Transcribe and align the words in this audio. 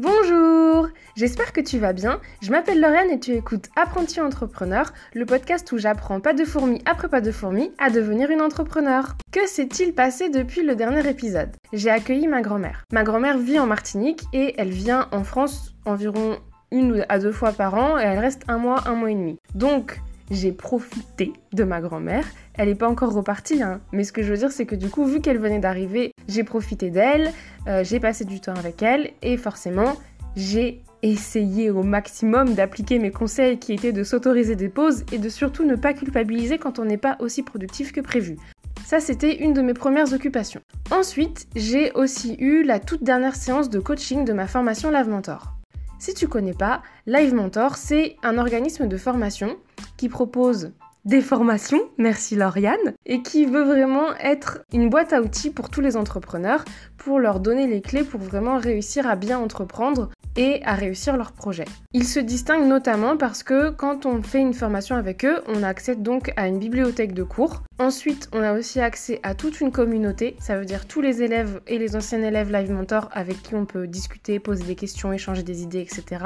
Bonjour 0.00 0.88
J'espère 1.14 1.52
que 1.52 1.60
tu 1.60 1.78
vas 1.78 1.92
bien. 1.92 2.22
Je 2.40 2.50
m'appelle 2.50 2.80
Lorraine 2.80 3.10
et 3.10 3.20
tu 3.20 3.32
écoutes 3.32 3.66
Apprenti 3.76 4.18
Entrepreneur, 4.18 4.94
le 5.12 5.26
podcast 5.26 5.70
où 5.72 5.76
j'apprends 5.76 6.20
pas 6.20 6.32
de 6.32 6.46
fourmi 6.46 6.80
après 6.86 7.10
pas 7.10 7.20
de 7.20 7.30
fourmi 7.30 7.70
à 7.78 7.90
devenir 7.90 8.30
une 8.30 8.40
entrepreneur. 8.40 9.14
Que 9.30 9.46
s'est-il 9.46 9.92
passé 9.92 10.30
depuis 10.30 10.62
le 10.62 10.74
dernier 10.74 11.06
épisode? 11.06 11.50
J'ai 11.74 11.90
accueilli 11.90 12.28
ma 12.28 12.40
grand-mère. 12.40 12.84
Ma 12.94 13.02
grand-mère 13.02 13.36
vit 13.36 13.58
en 13.58 13.66
Martinique 13.66 14.22
et 14.32 14.54
elle 14.56 14.70
vient 14.70 15.06
en 15.12 15.22
France 15.22 15.74
environ 15.84 16.38
une 16.72 17.04
à 17.10 17.18
deux 17.18 17.32
fois 17.32 17.52
par 17.52 17.74
an 17.74 17.98
et 17.98 18.02
elle 18.02 18.20
reste 18.20 18.44
un 18.48 18.56
mois, 18.56 18.88
un 18.88 18.94
mois 18.94 19.10
et 19.10 19.14
demi. 19.14 19.38
Donc, 19.54 20.00
j'ai 20.30 20.52
profité 20.52 21.32
de 21.52 21.64
ma 21.64 21.80
grand-mère. 21.80 22.26
Elle 22.54 22.68
n'est 22.68 22.74
pas 22.74 22.88
encore 22.88 23.12
repartie, 23.12 23.62
hein. 23.62 23.80
mais 23.92 24.04
ce 24.04 24.12
que 24.12 24.22
je 24.22 24.30
veux 24.30 24.38
dire, 24.38 24.52
c'est 24.52 24.66
que 24.66 24.74
du 24.74 24.88
coup, 24.88 25.04
vu 25.04 25.20
qu'elle 25.20 25.38
venait 25.38 25.58
d'arriver, 25.58 26.12
j'ai 26.28 26.44
profité 26.44 26.90
d'elle, 26.90 27.32
euh, 27.66 27.84
j'ai 27.84 28.00
passé 28.00 28.24
du 28.24 28.40
temps 28.40 28.54
avec 28.54 28.82
elle, 28.82 29.10
et 29.22 29.36
forcément, 29.36 29.96
j'ai 30.36 30.82
essayé 31.02 31.70
au 31.70 31.82
maximum 31.82 32.54
d'appliquer 32.54 32.98
mes 32.98 33.10
conseils 33.10 33.58
qui 33.58 33.72
étaient 33.72 33.92
de 33.92 34.04
s'autoriser 34.04 34.54
des 34.54 34.68
pauses 34.68 35.04
et 35.12 35.18
de 35.18 35.28
surtout 35.28 35.64
ne 35.64 35.76
pas 35.76 35.94
culpabiliser 35.94 36.58
quand 36.58 36.78
on 36.78 36.84
n'est 36.84 36.98
pas 36.98 37.16
aussi 37.20 37.42
productif 37.42 37.92
que 37.92 38.00
prévu. 38.00 38.36
Ça, 38.84 39.00
c'était 39.00 39.36
une 39.36 39.54
de 39.54 39.62
mes 39.62 39.74
premières 39.74 40.12
occupations. 40.12 40.60
Ensuite, 40.90 41.46
j'ai 41.56 41.92
aussi 41.92 42.36
eu 42.38 42.62
la 42.62 42.80
toute 42.80 43.02
dernière 43.02 43.36
séance 43.36 43.70
de 43.70 43.78
coaching 43.78 44.24
de 44.24 44.32
ma 44.32 44.46
formation 44.46 44.90
Lave 44.90 45.08
Mentor. 45.08 45.59
Si 46.00 46.14
tu 46.14 46.28
connais 46.28 46.54
pas, 46.54 46.82
Live 47.04 47.34
Mentor, 47.34 47.76
c'est 47.76 48.16
un 48.22 48.38
organisme 48.38 48.88
de 48.88 48.96
formation 48.96 49.58
qui 49.98 50.08
propose 50.08 50.72
des 51.04 51.20
formations, 51.20 51.80
merci 51.98 52.36
Lauriane, 52.36 52.94
et 53.06 53.22
qui 53.22 53.46
veut 53.46 53.64
vraiment 53.64 54.14
être 54.16 54.60
une 54.72 54.90
boîte 54.90 55.12
à 55.12 55.22
outils 55.22 55.50
pour 55.50 55.70
tous 55.70 55.80
les 55.80 55.96
entrepreneurs, 55.96 56.64
pour 56.96 57.18
leur 57.18 57.40
donner 57.40 57.66
les 57.66 57.80
clés 57.80 58.04
pour 58.04 58.20
vraiment 58.20 58.58
réussir 58.58 59.06
à 59.06 59.16
bien 59.16 59.38
entreprendre 59.38 60.10
et 60.36 60.62
à 60.64 60.74
réussir 60.74 61.16
leur 61.16 61.32
projet. 61.32 61.64
Ils 61.92 62.06
se 62.06 62.20
distinguent 62.20 62.68
notamment 62.68 63.16
parce 63.16 63.42
que 63.42 63.70
quand 63.70 64.06
on 64.06 64.22
fait 64.22 64.40
une 64.40 64.54
formation 64.54 64.96
avec 64.96 65.24
eux, 65.24 65.42
on 65.48 65.62
accède 65.62 66.02
donc 66.02 66.32
à 66.36 66.46
une 66.46 66.58
bibliothèque 66.58 67.14
de 67.14 67.22
cours. 67.22 67.62
Ensuite, 67.78 68.28
on 68.32 68.42
a 68.42 68.52
aussi 68.52 68.80
accès 68.80 69.20
à 69.22 69.34
toute 69.34 69.60
une 69.60 69.72
communauté, 69.72 70.36
ça 70.38 70.58
veut 70.58 70.66
dire 70.66 70.86
tous 70.86 71.00
les 71.00 71.22
élèves 71.22 71.60
et 71.66 71.78
les 71.78 71.96
anciens 71.96 72.22
élèves 72.22 72.52
Live 72.52 72.70
Mentor 72.70 73.08
avec 73.12 73.42
qui 73.42 73.54
on 73.54 73.64
peut 73.64 73.86
discuter, 73.86 74.38
poser 74.38 74.64
des 74.64 74.76
questions, 74.76 75.12
échanger 75.12 75.42
des 75.42 75.62
idées, 75.62 75.80
etc. 75.80 76.24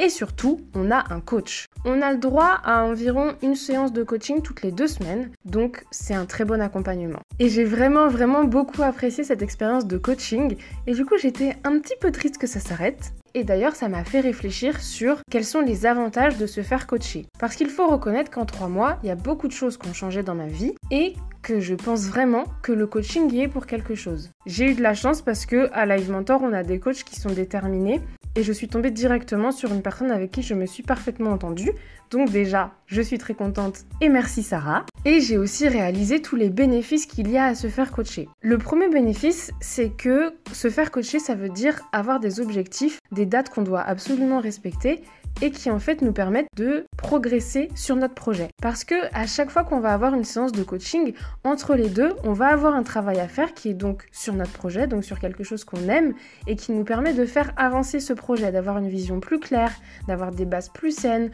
Et 0.00 0.10
surtout, 0.10 0.60
on 0.74 0.92
a 0.92 1.12
un 1.12 1.20
coach. 1.20 1.66
On 1.84 2.02
a 2.02 2.12
le 2.12 2.18
droit 2.18 2.60
à 2.64 2.84
environ 2.84 3.34
une 3.42 3.56
séance 3.56 3.92
de 3.92 4.04
coaching 4.04 4.42
toutes 4.42 4.62
les 4.62 4.70
deux 4.70 4.86
semaines, 4.86 5.30
donc 5.44 5.84
c'est 5.90 6.14
un 6.14 6.24
très 6.24 6.44
bon 6.44 6.62
accompagnement. 6.62 7.18
Et 7.40 7.48
j'ai 7.48 7.64
vraiment, 7.64 8.06
vraiment 8.06 8.44
beaucoup 8.44 8.82
apprécié 8.82 9.24
cette 9.24 9.42
expérience 9.42 9.86
de 9.86 9.98
coaching, 9.98 10.56
et 10.86 10.94
du 10.94 11.04
coup 11.04 11.16
j'étais 11.18 11.56
un 11.64 11.80
petit 11.80 11.96
peu 12.00 12.12
triste 12.12 12.38
que 12.38 12.46
ça 12.46 12.60
s'arrête. 12.60 13.12
Et 13.34 13.44
d'ailleurs, 13.44 13.76
ça 13.76 13.88
m'a 13.88 14.04
fait 14.04 14.20
réfléchir 14.20 14.80
sur 14.80 15.18
quels 15.30 15.44
sont 15.44 15.60
les 15.60 15.84
avantages 15.84 16.38
de 16.38 16.46
se 16.46 16.62
faire 16.62 16.86
coacher. 16.86 17.26
Parce 17.38 17.56
qu'il 17.56 17.68
faut 17.68 17.86
reconnaître 17.86 18.30
qu'en 18.30 18.46
trois 18.46 18.68
mois, 18.68 18.98
il 19.02 19.08
y 19.08 19.12
a 19.12 19.16
beaucoup 19.16 19.48
de 19.48 19.52
choses 19.52 19.76
qui 19.76 19.88
ont 19.88 19.92
changé 19.92 20.22
dans 20.22 20.34
ma 20.34 20.46
vie 20.46 20.74
et 20.90 21.14
que 21.42 21.60
je 21.60 21.74
pense 21.74 22.06
vraiment 22.06 22.44
que 22.62 22.72
le 22.72 22.86
coaching 22.86 23.32
y 23.32 23.42
est 23.42 23.48
pour 23.48 23.66
quelque 23.66 23.94
chose. 23.94 24.30
J'ai 24.46 24.70
eu 24.70 24.74
de 24.74 24.82
la 24.82 24.94
chance 24.94 25.22
parce 25.22 25.46
que 25.46 25.68
à 25.72 25.86
Live 25.86 26.10
Mentor, 26.10 26.42
on 26.42 26.52
a 26.52 26.62
des 26.62 26.80
coachs 26.80 27.04
qui 27.04 27.16
sont 27.16 27.30
déterminés 27.30 28.00
et 28.38 28.44
je 28.44 28.52
suis 28.52 28.68
tombée 28.68 28.92
directement 28.92 29.50
sur 29.50 29.74
une 29.74 29.82
personne 29.82 30.12
avec 30.12 30.30
qui 30.30 30.42
je 30.42 30.54
me 30.54 30.64
suis 30.64 30.84
parfaitement 30.84 31.32
entendue. 31.32 31.72
Donc 32.12 32.30
déjà, 32.30 32.70
je 32.86 33.02
suis 33.02 33.18
très 33.18 33.34
contente 33.34 33.80
et 34.00 34.08
merci 34.08 34.44
Sarah. 34.44 34.86
Et 35.04 35.20
j'ai 35.20 35.36
aussi 35.38 35.66
réalisé 35.66 36.22
tous 36.22 36.36
les 36.36 36.48
bénéfices 36.48 37.06
qu'il 37.06 37.28
y 37.28 37.36
a 37.36 37.46
à 37.46 37.54
se 37.56 37.66
faire 37.66 37.90
coacher. 37.90 38.28
Le 38.40 38.56
premier 38.56 38.88
bénéfice, 38.88 39.50
c'est 39.60 39.90
que 39.90 40.32
se 40.52 40.70
faire 40.70 40.92
coacher, 40.92 41.18
ça 41.18 41.34
veut 41.34 41.48
dire 41.48 41.80
avoir 41.90 42.20
des 42.20 42.38
objectifs, 42.38 43.00
des 43.10 43.26
dates 43.26 43.50
qu'on 43.50 43.62
doit 43.62 43.82
absolument 43.82 44.38
respecter 44.38 45.02
et 45.40 45.50
qui 45.50 45.70
en 45.70 45.78
fait 45.78 46.02
nous 46.02 46.12
permettent 46.12 46.48
de 46.56 46.86
progresser 46.96 47.68
sur 47.74 47.96
notre 47.96 48.14
projet. 48.14 48.48
Parce 48.60 48.84
que 48.84 48.94
à 49.12 49.26
chaque 49.26 49.50
fois 49.50 49.64
qu'on 49.64 49.80
va 49.80 49.92
avoir 49.92 50.14
une 50.14 50.24
séance 50.24 50.52
de 50.52 50.62
coaching, 50.62 51.12
entre 51.44 51.74
les 51.74 51.88
deux, 51.88 52.14
on 52.24 52.32
va 52.32 52.48
avoir 52.48 52.74
un 52.74 52.82
travail 52.82 53.20
à 53.20 53.28
faire 53.28 53.54
qui 53.54 53.70
est 53.70 53.74
donc 53.74 54.06
sur 54.12 54.34
notre 54.34 54.52
projet, 54.52 54.86
donc 54.86 55.04
sur 55.04 55.18
quelque 55.18 55.44
chose 55.44 55.64
qu'on 55.64 55.88
aime 55.88 56.14
et 56.46 56.56
qui 56.56 56.72
nous 56.72 56.84
permet 56.84 57.12
de 57.12 57.24
faire 57.26 57.52
avancer 57.56 58.00
ce 58.00 58.12
projet, 58.12 58.52
d'avoir 58.52 58.78
une 58.78 58.88
vision 58.88 59.20
plus 59.20 59.38
claire, 59.38 59.72
d'avoir 60.06 60.32
des 60.32 60.44
bases 60.44 60.68
plus 60.68 60.92
saines, 60.92 61.30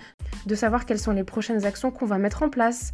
de 0.47 0.55
savoir 0.55 0.87
quelles 0.87 0.99
sont 0.99 1.13
les 1.13 1.25
prochaines 1.25 1.65
actions 1.65 1.91
qu'on 1.91 2.07
va 2.07 2.19
mettre 2.19 2.43
en 2.43 2.51
place. 2.51 2.91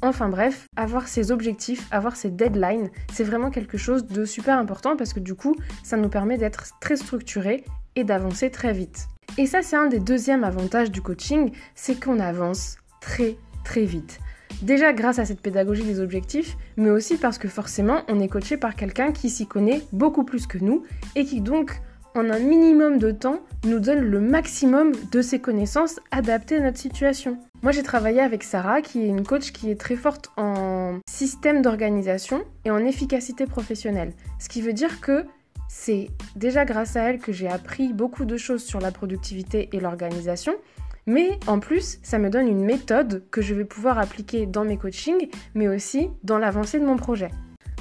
Enfin 0.00 0.28
bref, 0.28 0.66
avoir 0.76 1.08
ces 1.08 1.32
objectifs, 1.32 1.88
avoir 1.90 2.14
ces 2.14 2.30
deadlines, 2.30 2.88
c'est 3.12 3.24
vraiment 3.24 3.50
quelque 3.50 3.76
chose 3.76 4.06
de 4.06 4.24
super 4.24 4.56
important 4.56 4.96
parce 4.96 5.12
que 5.12 5.20
du 5.20 5.34
coup, 5.34 5.56
ça 5.82 5.96
nous 5.96 6.08
permet 6.08 6.38
d'être 6.38 6.78
très 6.80 6.96
structuré 6.96 7.64
et 7.96 8.04
d'avancer 8.04 8.50
très 8.50 8.72
vite. 8.72 9.08
Et 9.36 9.46
ça, 9.46 9.62
c'est 9.62 9.76
un 9.76 9.86
des 9.86 10.00
deuxièmes 10.00 10.44
avantages 10.44 10.90
du 10.90 11.02
coaching, 11.02 11.52
c'est 11.74 12.02
qu'on 12.02 12.18
avance 12.18 12.76
très 13.00 13.36
très 13.64 13.84
vite. 13.84 14.18
Déjà 14.62 14.92
grâce 14.92 15.18
à 15.18 15.24
cette 15.24 15.40
pédagogie 15.40 15.84
des 15.84 16.00
objectifs, 16.00 16.56
mais 16.76 16.90
aussi 16.90 17.16
parce 17.16 17.38
que 17.38 17.48
forcément, 17.48 18.02
on 18.08 18.18
est 18.18 18.28
coaché 18.28 18.56
par 18.56 18.74
quelqu'un 18.74 19.12
qui 19.12 19.30
s'y 19.30 19.46
connaît 19.46 19.82
beaucoup 19.92 20.24
plus 20.24 20.46
que 20.46 20.58
nous 20.58 20.84
et 21.14 21.24
qui 21.24 21.40
donc, 21.40 21.80
en 22.14 22.30
un 22.30 22.38
minimum 22.40 22.98
de 22.98 23.12
temps, 23.12 23.40
nous 23.64 23.78
donne 23.78 24.00
le 24.00 24.20
maximum 24.20 24.92
de 25.12 25.22
ses 25.22 25.38
connaissances 25.38 26.00
adaptées 26.10 26.56
à 26.56 26.60
notre 26.60 26.78
situation. 26.78 27.38
Moi, 27.62 27.72
j'ai 27.72 27.82
travaillé 27.82 28.20
avec 28.20 28.42
Sarah, 28.42 28.82
qui 28.82 29.02
est 29.02 29.08
une 29.08 29.24
coach 29.24 29.52
qui 29.52 29.70
est 29.70 29.80
très 29.80 29.96
forte 29.96 30.30
en 30.36 30.98
système 31.08 31.62
d'organisation 31.62 32.42
et 32.64 32.70
en 32.70 32.78
efficacité 32.78 33.46
professionnelle. 33.46 34.12
Ce 34.40 34.48
qui 34.48 34.62
veut 34.62 34.72
dire 34.72 35.00
que 35.00 35.24
c'est 35.68 36.08
déjà 36.34 36.64
grâce 36.64 36.96
à 36.96 37.02
elle 37.02 37.18
que 37.18 37.32
j'ai 37.32 37.48
appris 37.48 37.92
beaucoup 37.92 38.24
de 38.24 38.36
choses 38.36 38.64
sur 38.64 38.80
la 38.80 38.90
productivité 38.90 39.68
et 39.72 39.80
l'organisation. 39.80 40.54
Mais 41.06 41.38
en 41.46 41.58
plus, 41.58 41.98
ça 42.02 42.18
me 42.18 42.28
donne 42.28 42.48
une 42.48 42.64
méthode 42.64 43.24
que 43.30 43.40
je 43.40 43.54
vais 43.54 43.64
pouvoir 43.64 43.98
appliquer 43.98 44.46
dans 44.46 44.64
mes 44.64 44.76
coachings, 44.76 45.28
mais 45.54 45.68
aussi 45.68 46.10
dans 46.22 46.38
l'avancée 46.38 46.80
de 46.80 46.84
mon 46.84 46.96
projet. 46.96 47.30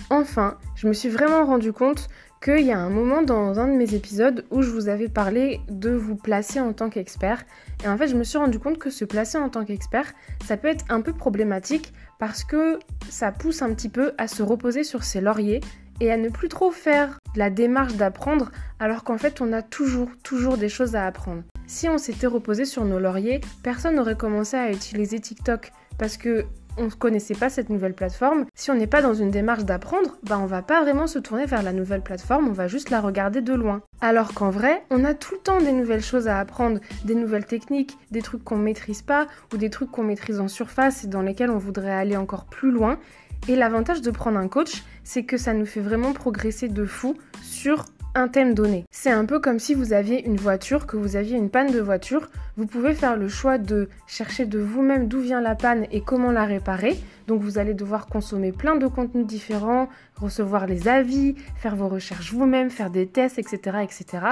Enfin, 0.09 0.57
je 0.75 0.87
me 0.87 0.93
suis 0.93 1.09
vraiment 1.09 1.45
rendu 1.45 1.73
compte 1.73 2.07
qu'il 2.41 2.61
y 2.61 2.71
a 2.71 2.79
un 2.79 2.89
moment 2.89 3.23
dans 3.23 3.59
un 3.59 3.67
de 3.67 3.73
mes 3.73 3.93
épisodes 3.95 4.45
où 4.51 4.61
je 4.61 4.69
vous 4.69 4.87
avais 4.87 5.09
parlé 5.09 5.59
de 5.69 5.89
vous 5.89 6.15
placer 6.15 6.59
en 6.59 6.71
tant 6.71 6.89
qu'expert. 6.89 7.43
Et 7.83 7.89
en 7.89 7.97
fait, 7.97 8.07
je 8.07 8.15
me 8.15 8.23
suis 8.23 8.37
rendu 8.37 8.59
compte 8.59 8.77
que 8.77 8.89
se 8.89 9.05
placer 9.05 9.37
en 9.37 9.49
tant 9.49 9.65
qu'expert, 9.65 10.13
ça 10.45 10.55
peut 10.55 10.67
être 10.67 10.85
un 10.89 11.01
peu 11.01 11.13
problématique 11.13 11.93
parce 12.19 12.43
que 12.43 12.79
ça 13.09 13.31
pousse 13.31 13.61
un 13.61 13.73
petit 13.73 13.89
peu 13.89 14.13
à 14.17 14.27
se 14.27 14.43
reposer 14.43 14.83
sur 14.83 15.03
ses 15.03 15.19
lauriers 15.19 15.61
et 15.99 16.11
à 16.11 16.17
ne 16.17 16.29
plus 16.29 16.47
trop 16.47 16.71
faire 16.71 17.19
la 17.37 17.49
démarche 17.49 17.95
d'apprendre 17.95 18.51
alors 18.79 19.03
qu'en 19.03 19.17
fait 19.17 19.39
on 19.39 19.53
a 19.53 19.61
toujours, 19.61 20.09
toujours 20.23 20.57
des 20.57 20.69
choses 20.69 20.95
à 20.95 21.05
apprendre. 21.05 21.43
Si 21.67 21.87
on 21.87 21.97
s'était 21.97 22.27
reposé 22.27 22.65
sur 22.65 22.83
nos 22.83 22.99
lauriers, 22.99 23.41
personne 23.63 23.95
n'aurait 23.95 24.17
commencé 24.17 24.57
à 24.57 24.71
utiliser 24.71 25.19
TikTok 25.19 25.71
parce 25.97 26.17
que 26.17 26.45
on 26.77 26.85
ne 26.85 26.89
connaissait 26.91 27.33
pas 27.33 27.49
cette 27.49 27.69
nouvelle 27.69 27.93
plateforme. 27.93 28.45
Si 28.53 28.69
on 28.69 28.75
n'est 28.75 28.87
pas 28.87 29.01
dans 29.01 29.13
une 29.13 29.31
démarche 29.31 29.65
d'apprendre, 29.65 30.17
bah 30.23 30.37
on 30.39 30.45
va 30.45 30.61
pas 30.61 30.81
vraiment 30.81 31.07
se 31.07 31.19
tourner 31.19 31.45
vers 31.45 31.63
la 31.63 31.73
nouvelle 31.73 32.01
plateforme, 32.01 32.47
on 32.47 32.53
va 32.53 32.67
juste 32.67 32.89
la 32.89 33.01
regarder 33.01 33.41
de 33.41 33.53
loin. 33.53 33.81
Alors 33.99 34.33
qu'en 34.33 34.51
vrai, 34.51 34.83
on 34.91 35.03
a 35.03 35.13
tout 35.13 35.33
le 35.33 35.41
temps 35.41 35.59
des 35.59 35.71
nouvelles 35.71 36.03
choses 36.03 36.27
à 36.27 36.39
apprendre, 36.39 36.79
des 37.03 37.15
nouvelles 37.15 37.45
techniques, 37.45 37.97
des 38.11 38.21
trucs 38.21 38.43
qu'on 38.43 38.57
maîtrise 38.57 39.01
pas 39.01 39.27
ou 39.53 39.57
des 39.57 39.69
trucs 39.69 39.91
qu'on 39.91 40.03
maîtrise 40.03 40.39
en 40.39 40.47
surface 40.47 41.03
et 41.03 41.07
dans 41.07 41.23
lesquels 41.23 41.49
on 41.49 41.57
voudrait 41.57 41.91
aller 41.91 42.15
encore 42.15 42.45
plus 42.45 42.71
loin. 42.71 42.99
Et 43.47 43.55
l'avantage 43.55 44.01
de 44.01 44.11
prendre 44.11 44.37
un 44.37 44.47
coach, 44.47 44.83
c'est 45.03 45.23
que 45.23 45.37
ça 45.37 45.53
nous 45.53 45.65
fait 45.65 45.79
vraiment 45.79 46.13
progresser 46.13 46.67
de 46.67 46.85
fou 46.85 47.15
sur 47.41 47.85
un 48.17 48.27
thème 48.27 48.55
donné. 48.55 48.85
C'est 48.89 49.11
un 49.11 49.25
peu 49.25 49.39
comme 49.39 49.59
si 49.59 49.73
vous 49.75 49.93
aviez 49.93 50.25
une 50.25 50.37
voiture, 50.37 50.87
que 50.87 50.97
vous 50.97 51.15
aviez 51.15 51.37
une 51.37 51.49
panne 51.49 51.71
de 51.71 51.79
voiture, 51.79 52.29
vous 52.55 52.65
pouvez 52.65 52.93
faire 52.93 53.15
le 53.15 53.27
choix 53.27 53.59
de 53.59 53.89
chercher 54.07 54.45
de 54.45 54.59
vous-même 54.59 55.07
d'où 55.07 55.21
vient 55.21 55.39
la 55.39 55.53
panne 55.53 55.85
et 55.91 56.01
comment 56.01 56.31
la 56.31 56.45
réparer. 56.45 56.97
Donc 57.27 57.41
vous 57.41 57.59
allez 57.59 57.75
devoir 57.75 58.07
consommer 58.07 58.51
plein 58.51 58.75
de 58.75 58.87
contenus 58.87 59.27
différents, 59.27 59.87
recevoir 60.15 60.65
les 60.65 60.87
avis, 60.87 61.35
faire 61.55 61.75
vos 61.75 61.87
recherches 61.87 62.33
vous-même, 62.33 62.71
faire 62.71 62.89
des 62.89 63.05
tests, 63.05 63.37
etc., 63.37 63.77
etc. 63.83 64.25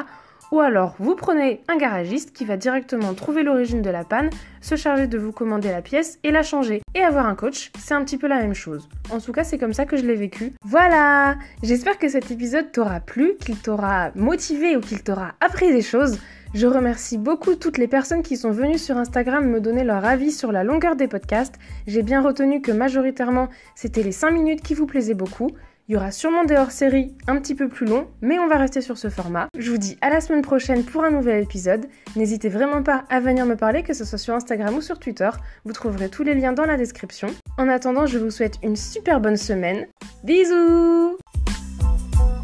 Ou 0.52 0.60
alors, 0.60 0.96
vous 1.00 1.16
prenez 1.16 1.62
un 1.68 1.78
garagiste 1.78 2.32
qui 2.32 2.46
va 2.46 2.56
directement 2.56 3.14
trouver 3.14 3.44
l'origine 3.44 3.82
de 3.82 3.90
la 3.90 4.04
panne, 4.04 4.30
se 4.62 4.76
charger 4.76 5.08
de 5.08 5.18
vous 5.18 5.32
commander 5.32 5.70
la 5.72 5.82
pièce 5.82 6.20
et 6.24 6.32
la 6.32 6.44
changer. 6.44 6.82
Et 6.94 7.02
avoir 7.02 7.26
un 7.26 7.36
coach, 7.36 7.72
c'est 7.80 7.94
un 7.94 8.04
petit 8.04 8.18
peu 8.18 8.28
la 8.28 8.38
même 8.38 8.54
chose. 8.54 8.88
En 9.12 9.20
tout 9.20 9.32
cas, 9.32 9.44
c'est 9.44 9.58
comme 9.58 9.74
ça 9.74 9.86
que 9.86 9.98
je 9.98 10.06
l'ai 10.06 10.16
vécu. 10.16 10.54
Voilà 10.64 11.36
J'espère 11.64 11.98
que 11.98 12.10
cet 12.10 12.32
épisode 12.32 12.72
t'aura 12.72 13.00
plu, 13.00 13.36
qu'il 13.40 13.58
t'aura 13.58 14.12
motivé 14.16 14.78
ou 14.78 14.82
qu'il 14.82 15.04
t'aura 15.04 15.34
appris 15.42 15.72
des 15.72 15.82
choses. 15.82 16.20
Je 16.54 16.68
remercie 16.68 17.18
beaucoup 17.18 17.56
toutes 17.56 17.78
les 17.78 17.88
personnes 17.88 18.24
qui 18.24 18.38
sont 18.38 18.52
venues 18.52 18.78
sur 18.78 18.96
Instagram 18.96 19.46
me 19.46 19.60
donner 19.60 19.84
leur 19.84 20.06
avis 20.06 20.32
sur 20.32 20.54
la 20.54 20.64
longueur 20.64 20.96
des 20.96 21.08
podcasts. 21.08 21.56
J'ai 21.86 22.02
bien 22.02 22.22
retenu 22.22 22.62
que 22.62 22.72
majoritairement, 22.72 23.50
c'était 23.76 24.04
les 24.04 24.14
5 24.14 24.32
minutes 24.32 24.62
qui 24.62 24.74
vous 24.74 24.86
plaisaient 24.86 25.16
beaucoup. 25.16 25.52
Il 25.88 25.94
y 25.94 25.96
aura 25.96 26.10
sûrement 26.10 26.46
des 26.46 26.56
hors-séries 26.56 27.14
un 27.28 27.40
petit 27.40 27.54
peu 27.54 27.70
plus 27.70 27.86
longs, 27.86 28.08
mais 28.22 28.40
on 28.40 28.48
va 28.48 28.58
rester 28.58 28.82
sur 28.82 28.98
ce 28.98 29.10
format. 29.10 29.50
Je 29.56 29.70
vous 29.70 29.78
dis 29.78 30.00
à 30.02 30.10
la 30.10 30.20
semaine 30.20 30.42
prochaine 30.42 30.84
pour 30.84 31.04
un 31.04 31.12
nouvel 31.12 31.44
épisode. 31.44 31.86
N'hésitez 32.16 32.50
vraiment 32.50 32.82
pas 32.82 33.06
à 33.10 33.20
venir 33.20 33.46
me 33.46 33.56
parler, 33.56 33.84
que 33.84 33.94
ce 33.94 34.04
soit 34.04 34.18
sur 34.18 34.34
Instagram 34.34 34.76
ou 34.76 34.82
sur 34.82 34.98
Twitter. 34.98 35.30
Vous 35.64 35.74
trouverez 35.74 36.10
tous 36.10 36.24
les 36.24 36.34
liens 36.34 36.54
dans 36.54 36.66
la 36.66 36.78
description. 36.78 37.28
En 37.60 37.70
attendant, 37.70 38.08
je 38.08 38.18
vous 38.18 38.32
souhaite 38.32 38.56
une 38.64 38.76
super 38.76 39.22
bonne 39.22 39.38
semaine. 39.38 39.86
Bisous 40.24 41.18